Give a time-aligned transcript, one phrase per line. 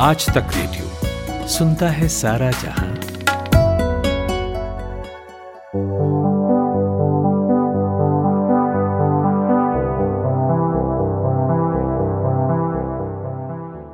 [0.00, 2.90] आज तक रेडियो सुनता है सारा जहाँ।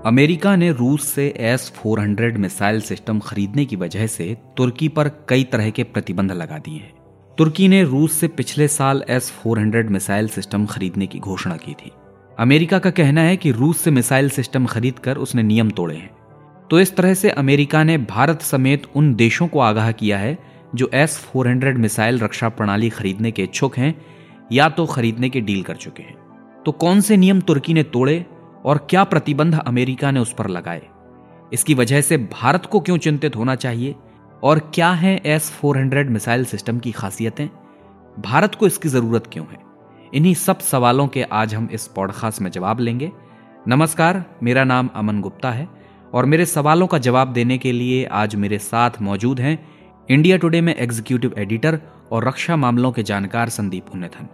[0.06, 5.45] अमेरिका ने रूस से एस 400 मिसाइल सिस्टम खरीदने की वजह से तुर्की पर कई
[5.45, 6.95] तरह के प्रतिबंध लगा दिए हैं।
[7.39, 11.93] तुर्की ने रूस से पिछले साल एस 400 मिसाइल सिस्टम खरीदने की घोषणा की थी।
[12.39, 16.11] अमेरिका का कहना है कि रूस से मिसाइल सिस्टम खरीदकर उसने नियम तोड़े हैं।
[16.71, 20.39] तो इस तरह से अमेरिका ने भारत समेत उन देशों को आगाह किया है
[20.75, 23.94] जो एस 400 मिसाइल रक्षा प्रणाली खरीदने के इच्छुक हैं
[24.53, 26.17] या तो खरीदने के डील कर चुके हैं।
[26.67, 28.27] तो कौन से नियम तुर्की ने तोड़े
[28.64, 30.82] और क्या प्रतिबंध अमेरिका ने उस पर लगाए?
[31.53, 33.94] इसकी वजह से भारत को क्यों चिंतित होना चाहिए?
[34.42, 37.48] और क्या है एस 400 मिसाइल सिस्टम की खासियतें?
[38.20, 39.73] भारत को इसकी ज़रूरत क्यों है?
[40.14, 43.12] इन्हीं सब सवालों के आज हम इस पॉडकास्ट में जवाब लेंगे।
[43.69, 45.69] नमस्कार मेरा नाम अमन गुप्ता है
[46.12, 49.69] और मेरे सवालों का जवाब देने के लिए आज मेरे साथ मौजूद हैं
[50.11, 51.80] इंडिया टुडे में एग्जीक्यूटिव एडिटर
[52.12, 54.28] और रक्षा मामलों के जानकार संदीप उन्नथन।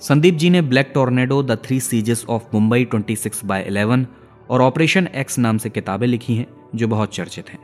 [0.00, 4.06] संदीप जी ने black tornado the three sieges of Mumbai 26 by 11
[4.50, 7.58] और ऑपरेशन एक्स नाम से किताबें लिखी हैं जो बहुत चर्चित हैं।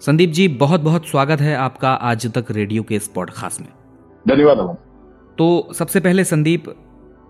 [0.00, 3.68] संदीप जी बहुत बहुत स्वागत है आपका आज तक रेडियो के इस पॉडकास्ट में।
[4.28, 4.76] धन्यवाद
[5.38, 6.64] तो सबसे पहले संदीप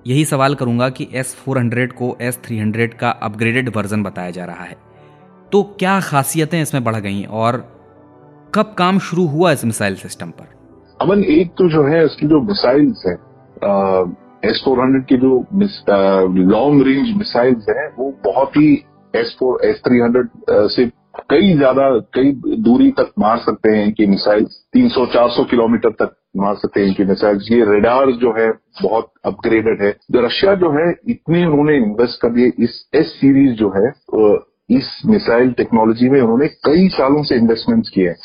[0.04, 4.30] यही सवाल करूँगा कि एस फोर हंड्रेड को एस थ्री हंड्रेड का अपग्रेडेड वर्जन बताया
[4.30, 4.76] जा रहा है।
[5.52, 7.56] तो क्या खासियतें इसमें बढ़ गई और
[8.54, 10.46] कब काम शुरू हुआ इस मिसाइल सिस्टम पर?
[11.00, 13.14] अमन, एक तो जो है, इसकी जो मिसाइल्स है
[14.42, 15.38] एस फोर हंड्रेड की जो
[16.50, 18.72] लॉन्ग रेंज मिसाइल्स है, वो बहुत ही
[19.14, 20.28] S four S three hundred
[20.70, 20.86] से
[21.30, 26.80] कई ज़्यादा, कई दूरी तक मार सकते हैं कि मिसाइल 300-400 किलोमीटर तक मार सकते
[26.80, 28.50] हैं इनकी मिसाइल ये रेडार जो है,
[28.82, 33.52] बहुत अपग्रेडेड है। जो रशिया जो है, इतने उन्होंने इन्वेस्ट कर दिए इस एस सीरीज़
[33.54, 33.90] जो है
[34.70, 38.16] इस मिसाइल टेक्नोलॉजी में उन्होंने कई सालों से इन्वेस्टमेंट्स किए हैं।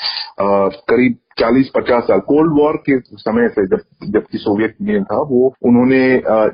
[0.89, 3.79] करीब 40-50 साल। कोल्ड वॉर के समय से जब,
[4.09, 6.03] जबकि सोवियत यूनियन था, वो उन्होंने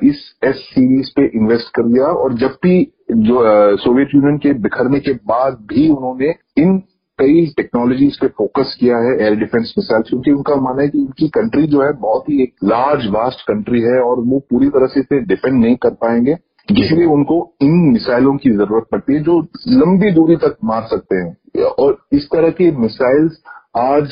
[0.10, 2.80] इस एस सीरीज़ पे इन्वेस्ट कर दिया और जब भी
[3.12, 3.44] जो
[3.78, 6.82] सोवियत यूनियन के बिखरने के बाद भी उन्होंने इन
[7.22, 11.28] कई टेक्नोलॉजीज़ पे फोकस किया है एयर डिफेंस मिसाइल क्योंकि उनका मानना है कि उनकी
[11.36, 15.00] कंट्री जो है बहुत ही एक लार्ज वास्ट कंट्री है और वो पूरी तरह से
[15.00, 16.36] इसे डिपेंड नहीं कर पाएँगे।
[16.70, 21.64] इसलिए उनको इन मिसाइलों की ज़रूरत पड़ती है जो लंबी दूरी तक मार सकते हैं।
[21.64, 23.42] और इस तरह की मिसाइल्स
[23.78, 24.12] आज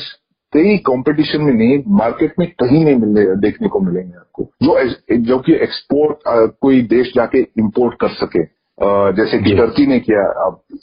[0.52, 5.38] कई कंपटीशन में नहीं मार्केट में कहीं नहीं मिलने, देखने को मिलेंगे आपको। जो जो
[5.38, 6.18] कि एक्सपोर्ट
[6.60, 8.42] कोई देश जाके इंपोर्ट कर सके।
[8.80, 10.20] जैसे कि टर्की ने किया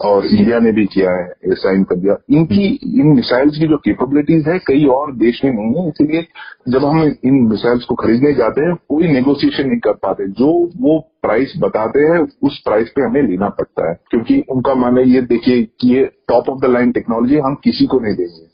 [0.06, 2.68] और इंडिया ने भी किया है साइन कर दिया। इनकी
[3.02, 6.22] इन मिसाइल्स की जो कैपेबिलिटीज है कई और देश में नहीं है इसलिए
[6.70, 11.00] जब हम इन मिसाइल्स को खरीदने जाते हैं कोई नेगोशिएशन नहीं कर पाते। जो वो
[11.22, 15.64] प्राइस बताते हैं उस प्राइस पे हमें लेना पड़ता है। क्योंकि उनका मानना ये देखिए
[15.64, 18.46] कि ये top of the line technology हम किसी को नहीं देंगे।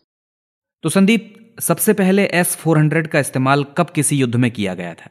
[0.83, 4.93] तो संदीप सबसे पहले एस फोर हंड्रेड का इस्तेमाल कब किसी युद्ध में किया गया
[4.93, 5.09] था?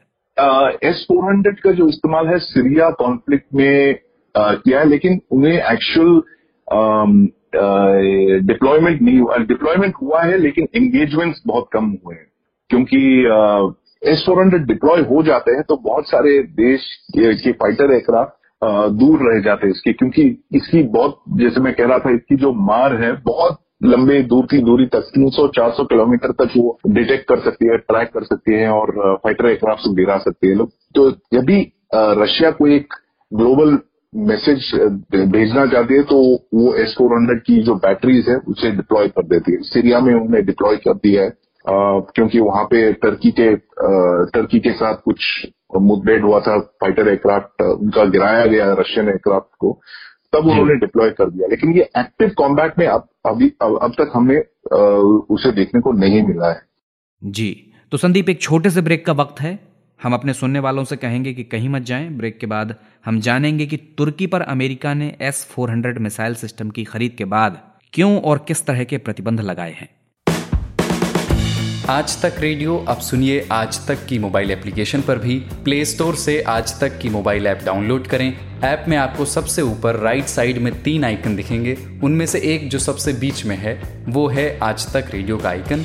[0.82, 3.98] एस फोर हंड्रेड का जो इस्तेमाल है सीरिया कॉन्फ्लिक्ट में
[4.34, 6.20] किया है, लेकिन उन्हें एक्चुअल
[8.46, 12.26] डिप्लॉयमेंट नहीं हुआ डिप्लॉयमेंट हुआ है, लेकिन एंगेजमेंट बहुत कम हुए हैं।
[12.70, 12.98] क्योंकि
[14.02, 18.32] एस फोर हंड्रेड डिप्लॉय हो जाते हैं तो बहुत सारे देश के फाइटर एयरक्राफ्ट
[18.98, 20.22] दूर रह जाते हैं इसके। क्योंकि
[20.54, 24.58] इसकी बहुत, जैसे मैं कह रहा था, इसकी जो मार है, बहुत लंबे दूर की
[24.58, 28.92] दूरी तक 300-400 किलोमीटर तक वो डिटेक्ट कर सकती है ट्रैक कर सकती है और
[29.24, 31.60] फाइटर एयरक्राफ्ट गिरा सकती है लोग। तो यदि
[31.94, 32.94] रशिया को एक
[33.32, 33.78] ग्लोबल
[34.12, 34.70] मैसेज
[35.32, 36.18] भेजना चाहती है तो
[36.54, 40.12] वो एस फोर हंड्रेड की जो बैटरीज है उसे डिप्लॉय कर देती है। सीरिया में
[40.14, 41.30] उन्हें डिप्लॉय कर दिया है
[41.64, 43.54] क्योंकि वहाँ पे टर्की के
[44.32, 45.24] टर्की के साथ कुछ
[45.80, 49.72] मुठभेड़ हुआ था फाइटर एयरक्राफ्ट उनका गिराया गया रशियन एयरक्राफ्ट को
[50.32, 54.12] तब उन्होंने डिप्लॉय कर दिया। लेकिन ये एक्टिव कॉम्बैट में अब अभी अब, अब तक
[54.14, 54.38] हमें
[55.30, 56.62] उसे देखने को नहीं मिला है।
[57.22, 57.54] जी
[57.92, 59.58] तो संदीप एक छोटे से ब्रेक का वक्त है।
[60.02, 62.74] हम अपने सुनने वालों से कहेंगे कि कहीं मत जाएँ। ब्रेक के बाद
[63.04, 67.24] हम जानेंगे कि तुर्की पर अमेरिका ने S four hundred missile system की खरीद के
[67.24, 67.60] बाद
[67.92, 69.88] क्यों और किस तरह के प्रतिबंध लगाए हैं।
[71.88, 76.40] आज तक रेडियो, अब सुनिए आज तक की मोबाइल एप्लीकेशन पर भी। प्ले स्टोर से
[76.42, 78.34] आज तक की मोबाइल ऐप डाउनलोड करें।
[78.64, 82.78] ऐप में आपको सबसे ऊपर राइट साइड में तीन आइकन दिखेंगे। उनमें से एक जो
[82.78, 85.84] सबसे बीच में है, वो है आज तक रेडियो का आइकन।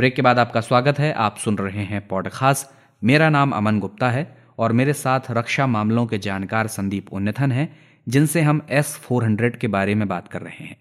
[0.00, 2.66] ब्रेक के बाद आपका स्वागत है। आप सुन रहे हैं पॉडकास्ट।
[3.04, 7.76] मेरा नाम अमन गुप्ता है और मेरे साथ रक्षा मामलों के जानकार संदीप उन्नथन हैं,
[8.08, 10.76] जिनसे हम एस फोर हंड्रेड के बारे में बात कर रहे हैं।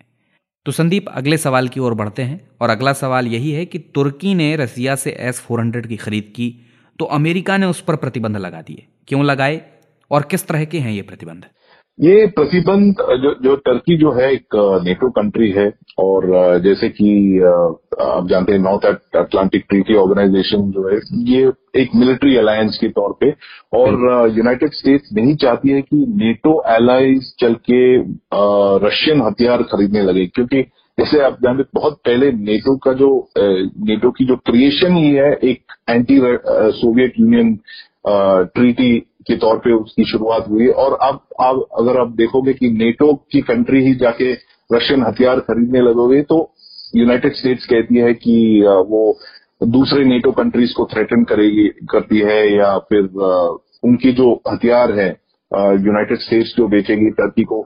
[0.66, 4.34] तो संदीप, अगले सवाल की ओर बढ़ते हैं और अगला सवाल यही है कि तुर्की
[4.34, 6.54] ने रसिया से एस फोर हंड्रेड की खरीद की
[7.00, 9.62] तो अमेरिका ने उस पर प्रतिबंध लगा दिए। क्यों लगाए
[10.12, 11.46] और किस तरह के हैं ये प्रतिबंध?
[12.00, 15.68] ये प्रतिबंध जो जो टर्की जो है एक नेटो कंट्री है
[16.00, 16.28] और
[16.64, 17.10] जैसे कि
[18.02, 18.86] आप जानते हैं नॉर्थ
[19.16, 21.00] अटलांटिक ट्रीटी ऑर्गेनाइजेशन जो है
[21.32, 21.52] ये
[21.82, 23.32] एक मिलिट्री अलायंस के तौर पे
[23.74, 23.98] और
[24.38, 27.82] यूनाइटेड स्टेट्स नहीं चाहती है कि नेटो एलाइज चल के
[28.88, 30.62] रशियन हथियार खरीदने लगे क्योंकि
[30.98, 35.78] जैसे आप जानते बहुत पहले नेटो का जो नेटो की जो क्रिएशन ही है एक
[35.90, 36.20] एंटी
[36.80, 37.56] सोवियत यूनियन
[38.08, 38.92] ट्रीटी
[39.28, 43.42] के तौर पे उसकी शुरुआत हुई। और अब अब अगर आप देखोगे कि नेटो की
[43.44, 44.32] कंट्री ही जाके
[44.70, 46.38] रशियन हथियार खरीदने लगोगे तो
[46.94, 48.38] यूनाइटेड स्टेट्स कहती है कि
[48.90, 49.02] वो
[49.68, 53.04] दूसरे नेटो कंट्रीज़ को थ्रेटन करेगी, करती है या फिर
[53.84, 55.10] उनकी जो हथियार है
[55.82, 57.66] यूनाइटेड स्टेट्स जो बेचेगी टर्की को,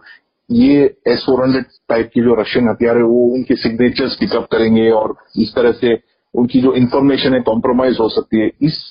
[0.49, 4.89] ये एस फोर हंड्रेड टाइप की जो रशियन हथियार है, वो उनके सिग्नेचर्स पिकअप करेंगे
[4.91, 5.94] और इस तरह से
[6.33, 8.81] उनकी जो इंफॉर्मेशन है कॉम्प्रोमाइज हो सकती है। इस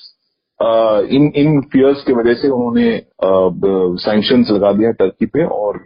[0.61, 3.01] इन इन फियर्स की वजह से उन्होंने
[4.03, 5.77] सैंक्शन लगा दिया टर्की पे और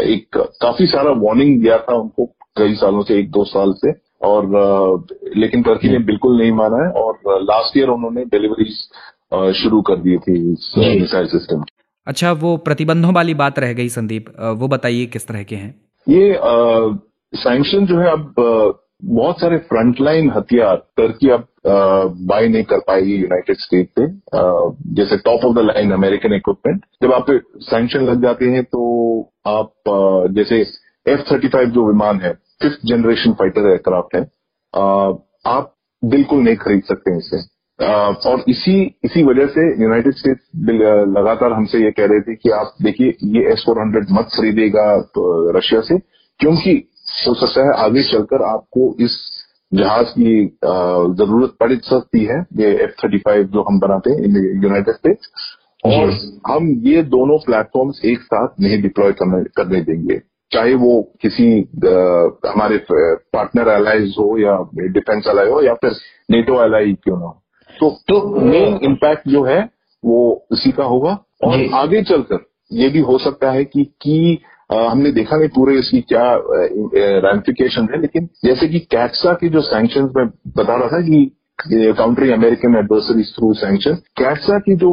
[0.00, 2.26] एक काफ़ी सारा वार्निंग दिया था उनको
[2.58, 3.92] कई सालों से एक दो साल से
[4.22, 4.46] और
[5.36, 8.76] लेकिन टर्की ने बिल्कुल नहीं माना है और लास्ट ईयर उन्होंने डिलीवरीज
[9.62, 11.64] शुरू कर दी थी इस मिसाइल सिस्टम
[12.06, 15.74] अच्छा वो प्रतिबंधों वाली बात रह गई संदीप। वो बताइए किस तरह के हैं?
[16.08, 16.38] ये
[17.32, 18.34] सैंक्शन जो है अब
[19.04, 21.46] बहुत सारे फ्रंटलाइन हथियार टर्की अब
[22.28, 24.06] बाय नहीं कर पाएगी यूनाइटेड स्टेट से
[24.94, 27.26] जैसे top of the line American equipment जब आप
[27.62, 28.82] सैंक्शन लग जाते हैं तो
[29.46, 29.72] आप
[30.36, 30.60] जैसे
[31.06, 34.22] एफ़ थर्टी फाइव जो विमान है फिफ्थ जनरेशन फाइटर एयरक्राफ्ट है
[35.46, 37.42] आप बिल्कुल नहीं खरीद सकते इसे।
[38.28, 38.74] और इसी
[39.04, 40.42] इसी वजह से यूनाइटेड स्टेट्स
[41.16, 44.84] लगातार हमसे ये कह रहे थे कि आप देखिए ये एस फोर हंड्रेड मत खरीदेगा
[45.14, 45.24] तो
[45.58, 45.98] रशिया से,
[46.40, 46.74] क्योंकि
[47.28, 49.16] हो सकता है आगे चलकर आपको इस
[49.74, 50.46] जहाज़ की
[51.18, 54.20] ज़रूरत पड़ सकती है ये एफ़ थर्टी फाइव जो हम बनाते हैं
[54.62, 55.28] यूनाइटेड स्टेट्स
[55.86, 56.10] और
[56.46, 60.20] हम ये दोनों प्लेटफॉर्म्स एक साथ नहीं डिप्लॉय करने करने देंगे।
[60.52, 61.94] चाहे वो किसी आ,
[62.50, 64.56] हमारे पार्टनर एलाइज हो या
[64.92, 65.92] डिफेंस एलाई हो या फिर
[66.30, 67.42] नेटो एलाई क्यों ना हो।
[67.80, 69.70] तो, तो मेन इम्पैक्ट जो है
[70.04, 75.10] वो इसी का होगा। और आगे चलकर ये भी हो सकता है कि की हमने
[75.12, 80.26] देखा नहीं पूरे इसकी क्या रेमिफिकेशन है, लेकिन जैसे कि कैटसा की जो सैंक्शन में
[80.56, 81.30] बता रहा था कि
[81.98, 84.92] country American adversaries through sanction CAATSA की जो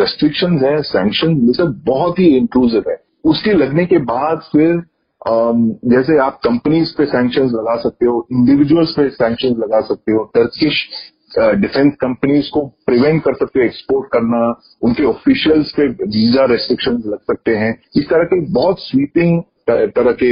[0.00, 4.82] रेस्ट्रिक्शन है सैंक्शन ये बहुत ही इंक्लूसिव है। उसके लगने के बाद फिर
[5.90, 10.86] जैसे आप कंपनीज़ पे सैंक्शन लगा सकते हो इंडिविजुअल्स पे सैंक्शन लगा सकते हो टर्किश
[11.36, 14.40] डिफेंस कंपनीज़ को प्रिवेंट कर सकते हो एक्सपोर्ट करना,
[14.82, 20.30] उनके ऑफिशियल्स पे वीज़ा रेस्ट्रिक्शन लग सकते हैं। इस तरह के बहुत स्वीपिंग तरह के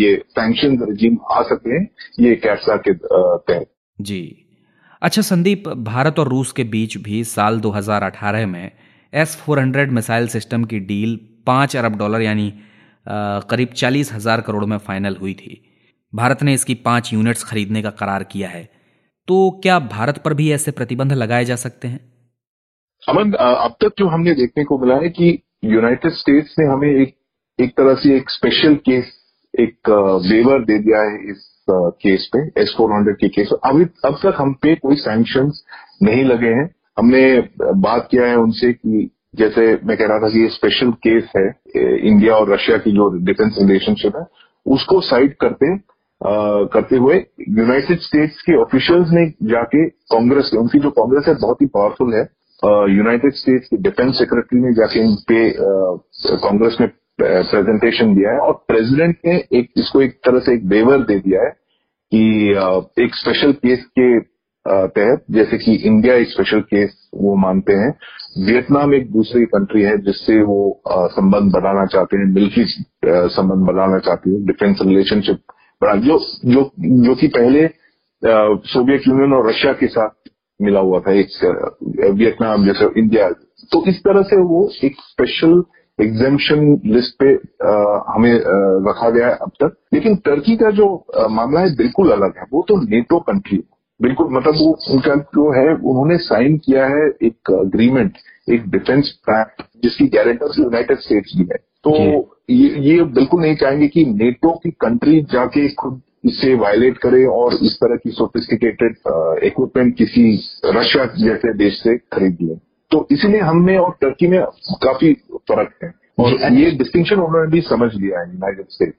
[0.00, 1.88] ये सैंक्शन रजीम आ सकते हैं,
[2.20, 3.66] ये कैसा के तहत।
[3.98, 4.22] जी।
[5.02, 8.70] अच्छा संदीप, भारत और रूस के बीच भी साल 2018 में
[9.12, 12.52] S four hundred missile system की डील पाँच अरब डॉलर यानी
[13.06, 15.60] करीब चालीस हज़ार करोड़ में फाइनल हुई थी।
[16.12, 18.68] भारत ने इसकी पाँच यूनिट्स खरीदने का करार किया है।
[19.28, 22.00] तो क्या भारत पर भी ऐसे प्रतिबंध लगाए जा सकते हैं?
[23.02, 27.14] अमन अब तक जो हमने देखने को मिला है कि यूनाइटेड स्टेट्स ने हमें एक
[27.58, 29.12] एक तरह से एक स्पेशल केस
[29.54, 29.88] एक
[30.32, 34.34] वेवर दे दिया है इस केस पे एस फोर हंड्रेड के केस अभी, अब तक
[34.38, 35.50] हम पे कोई सैंक्शन
[36.02, 37.22] नहीं लगे हैं। हमने
[37.80, 41.46] बात किया है उनसे कि जैसे मैं कह रहा था कि ये स्पेशल केस है
[42.08, 44.24] इंडिया और रशिया की जो डिफेंस रिलेशनशिप है,
[44.66, 45.66] उसको साइड करते
[46.24, 47.14] करते हुए
[47.48, 52.22] यूनाइटेड स्टेट्स के ऑफिशियल्स ने जाके कांग्रेस, उनकी जो कांग्रेस है, बहुत ही पावरफुल है।
[52.96, 55.50] यूनाइटेड स्टेट्स के डिफेंस सेक्रेटरी ने जाके इन पे
[56.36, 56.88] कांग्रेस में
[57.18, 61.42] प्रेजेंटेशन दिया है और प्रेसिडेंट ने एक, इसको एक तरह से एक वेवर दे दिया
[61.42, 61.50] है
[62.12, 64.20] कि एक स्पेशल केस के
[64.66, 67.90] तहत जैसे कि इंडिया एक स्पेशल केस वो मानते हैं
[68.46, 72.64] वियतनाम एक दूसरी कंट्री है जिससे वो संबंध बनाना चाहते हैं मिलिट्री
[73.06, 75.40] संबंध बनाना चाहती है डिफेंस रिलेशनशिप
[75.84, 77.70] जो जो जो कि पहले
[78.72, 80.10] सोवियत यूनियन और रशिया के साथ
[80.62, 81.26] मिला हुआ था एक
[82.14, 83.30] वियतनाम जैसे इंडिया
[83.72, 85.62] तो इस तरह से वो एक स्पेशल
[86.00, 91.06] एग्जेम्पन लिस्ट पे आ, हमें आ, रखा गया है अब तक। लेकिन टर्की का जो
[91.18, 93.62] आ, मामला है बिल्कुल अलग है। वो तो नेटो कंट्री
[94.02, 98.12] बिल्कुल मतलब वो उनका जो है उन्होंने साइन किया है एक अग्रीमेंट
[98.48, 101.92] एक डिफेंस पैक्ट जिसकी गारंटर्स यूनाइटेड स्टेट्स भी है। तो
[102.50, 107.54] ये, ये बिल्कुल नहीं चाहेंगे कि नेटो की कंट्री जाके खुद इसे वायलेट करे और
[107.62, 108.96] इस तरह की सोफिस्टिकेटेड
[109.44, 110.24] इक्विपमेंट किसी
[110.66, 112.56] रशिया जैसे देश से खरीद लिए
[112.90, 114.40] तो इसीलिए हमने और टर्की में
[114.82, 115.12] काफ़ी
[115.50, 118.94] फ़र्क है। और ये डिस्टिंक्शन उन्होंने भी समझ लिया है यूनाइटेड स्टेट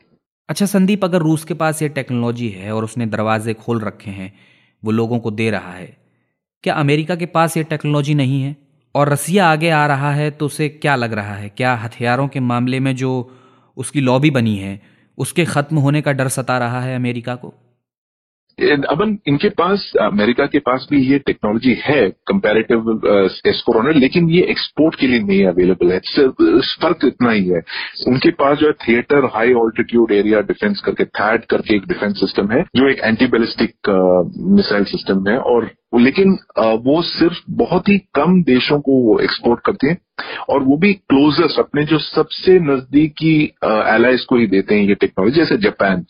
[0.49, 4.31] अच्छा संदीप अगर रूस के पास ये टेक्नोलॉजी है और उसने दरवाजे खोल रखे हैं
[4.83, 5.87] वो लोगों को दे रहा है
[6.63, 8.55] क्या अमेरिका के पास ये टेक्नोलॉजी नहीं है?
[8.95, 11.49] और रसिया आगे आ रहा है तो उसे क्या लग रहा है?
[11.49, 13.11] क्या हथियारों के मामले में जो
[13.77, 14.79] उसकी लॉबी बनी है,
[15.17, 17.53] उसके खत्म होने का डर सता रहा है अमेरिका को?
[18.89, 23.01] अबन इनके पास, अमेरिका के पास भी ये टेक्नोलॉजी है कंपैरेटिव
[23.47, 25.99] एस्कोरोनर लेकिन ये एक्सपोर्ट के लिए नहीं अवेलेबल है।
[26.81, 27.61] फ़र्क इतना ही है।
[28.07, 32.51] उनके पास जो है theatre high altitude area defence करके थैड करके एक डिफेंस सिस्टम
[32.51, 33.73] है, जो एक एंटी बैलिस्टिक
[34.57, 36.37] मिसाइल सिस्टम है, और लेकिन
[36.85, 39.97] वो सिर्फ़ बहुत ही कम देशों को वो एक्सपोर्ट करते हैं
[40.49, 43.35] और वो भी क्लोजेस्ट अपने जो सबसे नजदीकी
[43.65, 46.05] एलाइज को ही देते हैं ये टेक्नोलॉजी जैसे जापान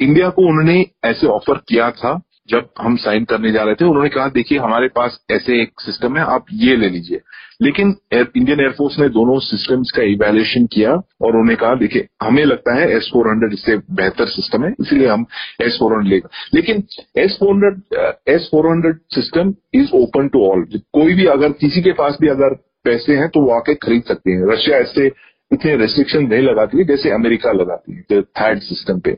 [0.00, 2.20] इंडिया को उन्होंने ऐसे ऑफ़र किया था
[2.50, 6.16] जब हम साइन करने जा रहे थे, उन्होंने कहा, देखिए, हमारे पास ऐसे एक सिस्टम
[6.16, 7.20] है, आप ये ले लीजिए।
[7.62, 12.74] लेकिन इंडियन एयरफोर्स ने दोनों सिस्टम्स का इवेल्युएशन किया और उन्होंने कहा, देखिए, हमें लगता
[12.74, 15.26] है एस फोर हंड्रेड इससे बेहतर सिस्टम है, इसलिए हम
[15.62, 16.82] एस फोर हंड्रेड लेगा लेकिन
[17.18, 21.82] S four hundred S four hundred system is open to all कोई भी अगर, किसी
[21.82, 22.54] के पास भी अगर
[22.84, 25.06] पैसे हैं तो वो आके खरीद सकते हैं। रशिया ऐसे
[25.50, 29.16] इतने रेस्ट्रिक्शन नहीं लगाती है, जैसे अमेरिका लगाती है थर्ड सिस्टम पे।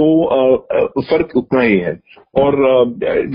[0.00, 1.92] तो फ़र्क उतना ही है।
[2.34, 2.56] और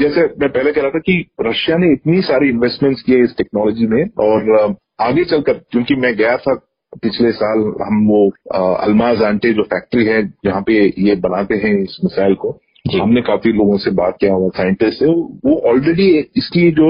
[0.02, 3.88] जैसे मैं पहले कह रहा था कि रशिया ने इतनी सारी इन्वेस्टमेंट्स किए इस टेक्नोलॉजी
[3.88, 6.56] में और आगे चलकर क्योंकि मैं गया था
[7.04, 8.20] पिछले साल हम वो
[8.76, 12.60] अलमाज आंटे जो फैक्ट्री है जहाँ पे ये बनाते हैं इस मिसाइल को
[12.94, 16.08] हमने काफ़ी लोगों से बात किया हुआ साइंटिस्ट से वो ऑलरेडी
[16.38, 16.90] इसकी जो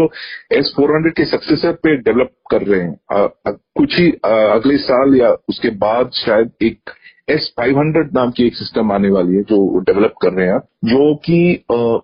[0.52, 4.34] एस फोर हंड्रेड के सक्सेसर पे डेवलप कर रहे हैं। आ, आ, कुछ ही आ,
[4.56, 6.90] अगले साल या उसके बाद शायद एक
[7.30, 10.60] एस फाइव हंड्रेड नाम की एक सिस्टम आने वाली है जो डेवलप कर रहे हैं
[10.86, 11.38] जो कि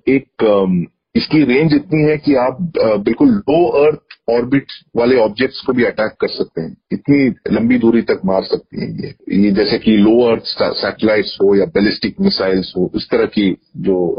[0.10, 4.00] एक इसकी रेंज इतनी है कि आप बिल्कुल लो अर्थ
[4.30, 8.82] ऑर्बिट वाले ऑब्जेक्ट्स को भी अटैक कर सकते हैं। इतनी लंबी दूरी तक मार सकती
[8.82, 13.26] है ये। ये जैसे कि लो अर्थ सैटेलाइट्स हो या बैलिस्टिक मिसाइल्स हो, इस तरह
[13.26, 14.16] की जो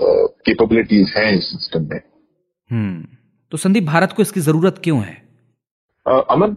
[0.46, 2.00] कैपेबिलिटीज हैं इस सिस्टम में।
[2.70, 3.04] हम्म।
[3.52, 5.16] तो संदीप, भारत को इसकी ज़रूरत क्यों है?
[6.06, 6.56] अमन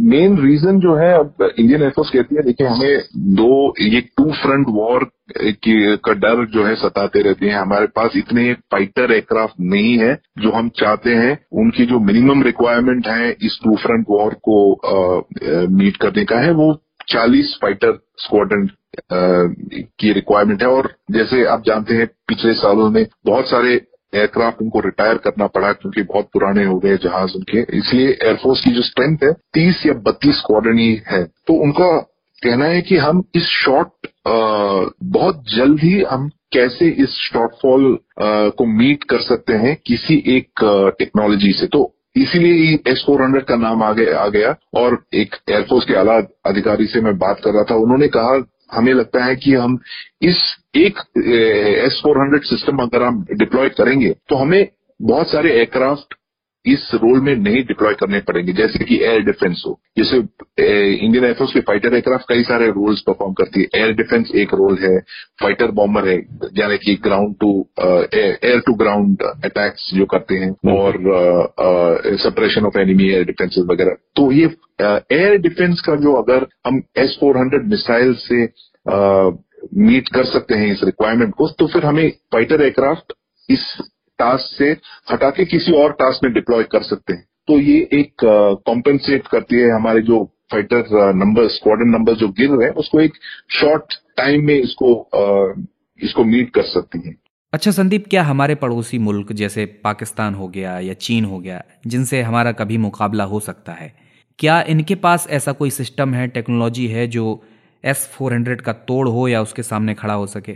[0.00, 3.02] मेन रीजन जो है, अब इंडियन एयरफोर्स कहती है, देखिए, हमें
[3.34, 5.04] दो, ये टू फ्रंट वॉर
[5.38, 10.14] की, का डर जो है सताते रहते हैं। हमारे पास इतने फाइटर एयरक्राफ्ट नहीं है,
[10.38, 14.80] जो हम चाहते हैं, उनकी जो मिनिमम रिक्वायरमेंट है, इस टू फ्रंट वॉर को
[15.76, 16.72] मीट करने का है, वो
[17.08, 18.68] 40 फाइटर स्क्वाड्रन
[20.00, 23.76] की रिक्वायरमेंट है। और जैसे आप जानते हैं, पिछले सालों में बहुत सारे
[24.12, 28.70] एयरक्राफ्ट उनको रिटायर करना पड़ा क्योंकि बहुत पुराने हो गए जहाज़ उनके। इसलिए एयरफोर्स की
[28.70, 31.90] जो स्ट्रेंथ है, तीस या बत्तीस स्क्वाड्रन ही है। तो उनका
[32.42, 34.08] कहना है कि हम इस शॉर्ट
[35.04, 37.98] बहुत जल्द ही हम कैसे इस शॉर्टफॉल
[38.58, 40.60] को मीट कर सकते हैं किसी एक
[40.98, 45.94] टेक्नोलॉजी से। तो इसीलिए एस फोर हंड्रेड का नाम आ गया। और एक एयरफोर्स के
[45.94, 48.38] आला अधिकारी से मैं बात कर रहा था। उन्होंने कहा
[48.72, 49.78] हमें लगता है कि हम
[50.22, 50.40] इस
[50.76, 50.98] एक
[51.84, 54.68] एस फोर हंड्रेड सिस्टम अगर हम डिप्लॉय करेंगे तो हमें
[55.00, 56.14] बहुत सारे एयरक्राफ्ट
[56.72, 61.52] इस रोल में नहीं डिप्लॉय करने पड़ेंगे जैसे कि एयर डिफेंस हो। जैसे इंडियन एयरफोर्स
[61.54, 64.98] के फाइटर एयरक्राफ्ट कई सारे रोल्स परफॉर्म करती है। एयर डिफेंस एक रोल है
[65.42, 66.16] फाइटर बॉम्बर है
[66.58, 67.50] यानी कि ground to
[68.14, 70.98] air to ground attacks जो करते हैं और
[72.22, 74.44] separation of enemy air defences वगैरह। तो ये
[74.80, 78.42] एयर uh, डिफेंस का जो अगर हम एस फोर हंड्रेड मिसाइल से
[79.76, 83.12] मीट uh, कर सकते हैं इस रिक्वायरमेंट को तो फिर हमें फाइटर एयरक्राफ्ट
[83.48, 83.64] इस
[84.18, 84.70] टास्क से
[85.12, 88.14] हटा के किसी और टास्क में डिप्लॉय कर सकते हैं। तो ये एक
[88.66, 93.00] कॉम्पेंसेट uh, करती है हमारे जो फाइटर नंबर स्क्वाडन नंबर जो गिर रहे हैं उसको
[93.00, 93.12] एक
[93.50, 95.66] शॉर्ट टाइम में इसको uh,
[96.02, 97.14] इसको मीट कर सकती है।
[97.52, 102.20] अच्छा संदीप क्या हमारे पड़ोसी मुल्क जैसे पाकिस्तान हो गया या चीन हो गया जिनसे
[102.22, 103.92] हमारा कभी मुकाबला हो सकता है
[104.38, 107.24] क्या इनके पास ऐसा कोई सिस्टम है टेक्नोलॉजी है जो
[107.84, 110.52] एस फोर हंड्रेड का तोड़ हो या उसके सामने खड़ा हो सके?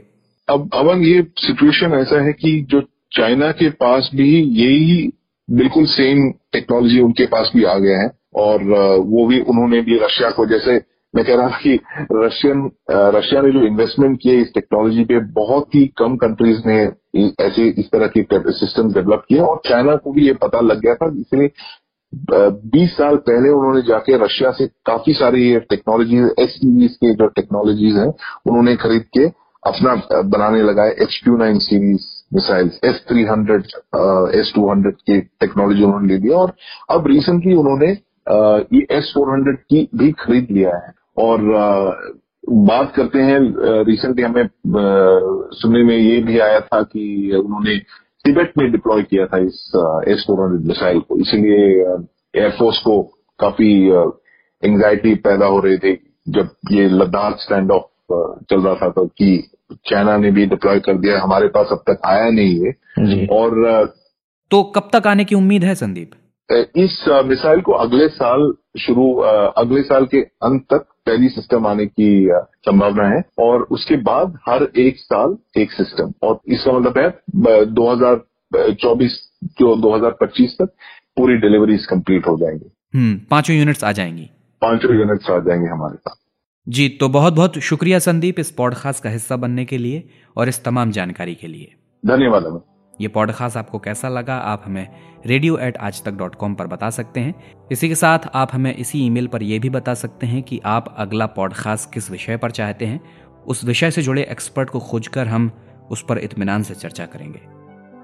[0.48, 2.80] अब अवन ये सिचुएशन ऐसा है कि जो
[3.12, 5.12] चाइना के पास भी यही
[5.48, 8.62] बिल्कुल सेम टेक्नोलॉजी उनके पास भी आ गया है और
[9.06, 10.80] वो भी उन्होंने भी रशिया को जैसे
[11.14, 11.74] मैं कह रहा था कि
[12.14, 12.70] रशियन
[13.16, 16.78] रशिया ने जो इन्वेस्टमेंट किए इस टेक्नोलॉजी पे, बहुत ही कम कंट्रीज़ ने
[17.46, 20.94] ऐसे इस तरह की सिस्टम डेवलप किए और चाइना को भी ये पता लग गया
[20.94, 21.50] था, इसलिए
[22.72, 27.98] बीस साल पहले उन्होंने जाके रशिया से काफ़ी सारी ये टेक्नोलॉजी एस के जो टेक्नोलॉजीज़
[27.98, 28.08] हैं,
[28.46, 29.26] उन्होंने खरीद के
[29.62, 29.94] अपना
[30.30, 33.62] बनाने लगा है H Q nine series missiles S three hundred
[34.40, 36.52] S two hundred की टेक्नोलॉजी उन्होंने ले लिया और
[36.90, 37.90] अब रिसेंटली उन्होंने
[38.76, 41.40] ये एस फोर हंड्रेड की भी खरीद लिया है। और
[42.68, 43.38] बात करते हैं
[43.86, 44.48] रिसेंटली हमें
[45.56, 47.04] सुनने में ये भी आया था कि
[47.36, 47.76] उन्होंने
[48.24, 49.60] तिबेट में डिप्लॉय किया था इस
[50.08, 51.58] एस फोर हंड्रेड मिसाइल को। इसीलिए
[52.34, 53.02] एयरफोर्स को
[53.40, 53.72] काफ़ी
[54.62, 55.92] एंग्जाइटी पैदा हो रही थी
[56.28, 57.88] जब ये लद्दाख स्टैंड ऑफ़
[58.50, 59.30] चल रहा था तो कि
[59.86, 63.86] चाइना ने भी डिप्लॉय कर दिया हमारे पास अब तक आया नहीं है। और
[64.50, 66.10] तो कब तक आने की उम्मीद है संदीप?
[66.76, 69.12] इस मिसाइल को अगले साल शुरू
[69.58, 72.28] अगले साल के अंत तक पहली सिस्टम आने की
[72.66, 77.08] संभावना है। और उसके बाद हर एक साल एक सिस्टम और इसका मतलब है
[77.74, 79.16] 2024
[79.58, 80.74] जो 2025 तक
[81.16, 84.30] पूरी डिलीवरीज कंप्लीट हो जाएँगी। हम्म पाँचों यूनिट्स आ जाएँगी।
[84.62, 86.18] पाँचों यूनिट्स आ जाएँगे हमारे पास
[86.68, 90.64] जी तो बहुत बहुत शुक्रिया संदीप इस पॉडकास्ट का हिस्सा बनने के लिए और इस
[90.64, 91.74] तमाम जानकारी के लिए।
[92.06, 92.62] धन्यवाद
[93.00, 94.88] ये पॉडकास्ट आपको कैसा लगा आप हमें
[95.26, 97.34] रेडियो एट आज तक डॉट कॉम पर बता सकते हैं।
[97.72, 100.94] इसी के साथ आप हमें इसी ईमेल पर यह भी बता सकते हैं कि आप
[100.98, 103.00] अगला पॉडकास्ट किस विषय पर चाहते हैं
[103.46, 105.50] उस विषय से जुड़े एक्सपर्ट को खोजकर हम
[105.90, 107.40] उस पर इतमान से चर्चा करेंगे।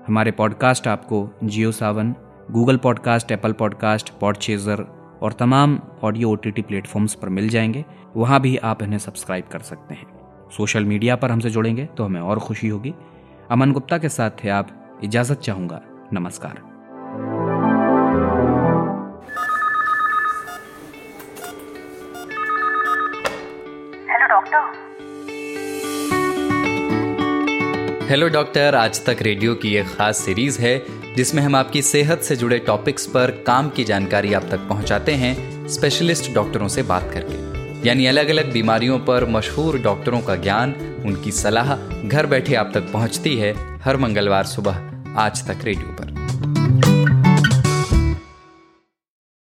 [0.07, 2.15] हमारे पॉडकास्ट आपको Jio Saavn
[2.51, 7.85] Google podcast Apple podcast Podchaser और तमाम ऑडियो ओ टी प्लेटफॉर्म्स पर मिल जाएँगे।
[8.17, 10.07] वहाँ भी आप इन्हें सब्सक्राइब कर सकते हैं।
[10.57, 12.95] सोशल मीडिया पर हमसे जुड़ेंगे तो हमें और खुशी होगी।
[13.51, 15.81] अमन गुप्ता के साथ थे आप। इजाज़त चाहूँगा।
[16.13, 16.67] नमस्कार।
[28.09, 30.79] हेलो डॉक्टर आज तक रेडियो की एक खास सीरीज़ है।
[31.19, 35.69] जिसमें हम आपकी सेहत से जुड़े टॉपिक्स पर काम की जानकारी आप तक पहुंचाते हैं
[35.69, 40.75] स्पेशलिस्ट डॉक्टरों से बात करके। यानी अलग अलग बीमारियों पर मशहूर डॉक्टरों का ज्ञान,
[41.07, 41.77] उनकी सलाह
[42.09, 44.81] घर बैठे आप तक पहुँचती है हर मंगलवार सुबह,
[45.17, 46.08] आज तक रेडियो पर।